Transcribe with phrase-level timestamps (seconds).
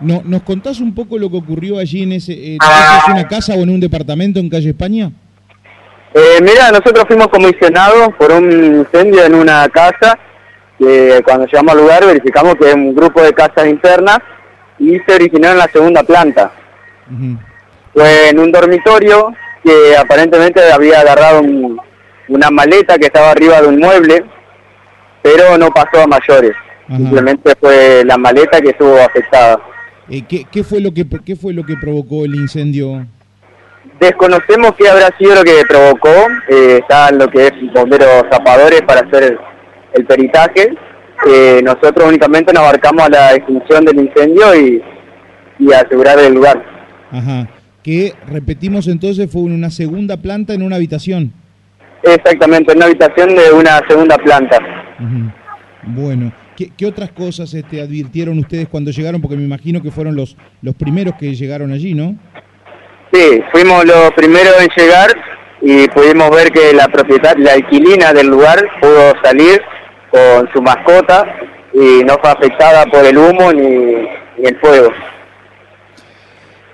[0.00, 2.32] No, ¿Nos contás un poco lo que ocurrió allí en ese...
[2.32, 5.10] Eh, ¿Es una casa o en un departamento en calle España?
[6.14, 10.18] Eh, mira, nosotros fuimos comisionados por un incendio en una casa
[10.78, 14.18] que cuando llegamos al lugar verificamos que es un grupo de casas internas
[14.78, 16.50] y se originó en la segunda planta.
[17.92, 19.32] Fue en un dormitorio
[19.62, 21.42] que aparentemente había agarrado
[22.28, 24.24] una maleta que estaba arriba de un mueble,
[25.22, 26.52] pero no pasó a mayores.
[26.88, 29.60] Simplemente fue la maleta que estuvo afectada.
[30.10, 33.06] Eh, ¿qué, ¿qué, fue lo que, ¿Qué fue lo que provocó el incendio?
[34.00, 36.08] Desconocemos qué habrá sido lo que provocó.
[36.48, 39.38] Eh, están lo que es bomberos zapadores para hacer
[39.94, 40.74] el, peritaje.
[41.28, 44.82] Eh, nosotros únicamente nos abarcamos a la extinción del incendio y,
[45.60, 46.60] y a asegurar el lugar.
[47.12, 47.46] Ajá.
[47.82, 51.32] Que repetimos entonces fue una segunda planta en una habitación.
[52.02, 54.58] Exactamente, en una habitación de una segunda planta.
[55.82, 56.32] Bueno,
[56.68, 59.20] ¿Qué, otras cosas este, advirtieron ustedes cuando llegaron?
[59.20, 62.18] Porque me imagino que fueron los, los primeros que llegaron allí, ¿no?
[63.12, 65.10] Sí, fuimos los primeros en llegar
[65.62, 69.60] y pudimos ver que la propiedad, la alquilina del lugar pudo salir
[70.10, 71.24] con su mascota
[71.72, 74.90] y no fue afectada por el humo ni, el fuego.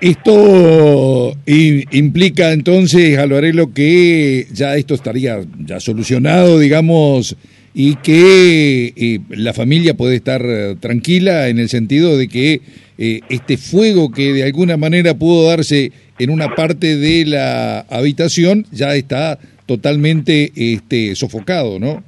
[0.00, 7.36] Esto implica entonces, Alvarelo, que ya esto estaría ya solucionado, digamos,
[7.74, 12.60] y que eh, la familia puede estar eh, tranquila en el sentido de que
[12.96, 18.64] eh, este fuego que de alguna manera pudo darse en una parte de la habitación
[18.70, 22.04] ya está totalmente este, sofocado, ¿no?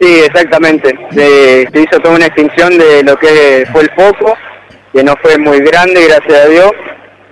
[0.00, 0.94] Sí, exactamente.
[1.10, 4.34] Se, hizo toda una extinción de lo que fue el foco,
[4.94, 6.70] que no fue muy grande, gracias a Dios,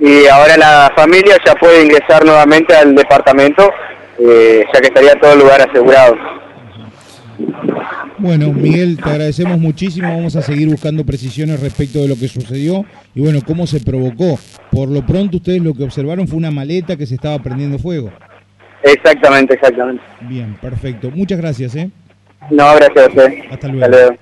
[0.00, 3.70] y ahora la familia ya puede ingresar nuevamente al departamento,
[4.18, 6.16] ya que estaría todo el lugar asegurado.
[8.18, 10.08] Bueno, Miguel, te agradecemos muchísimo.
[10.08, 12.84] Vamos a seguir buscando precisiones respecto de lo que sucedió
[13.14, 14.38] y bueno, cómo se provocó.
[14.70, 18.10] Por lo pronto, ustedes lo que observaron fue una maleta que se estaba prendiendo fuego.
[18.82, 20.02] Exactamente, exactamente.
[20.22, 21.10] Bien, perfecto.
[21.10, 21.90] Muchas gracias, ¿eh?
[22.50, 23.32] No, gracias a usted.
[23.50, 24.16] Hasta luego.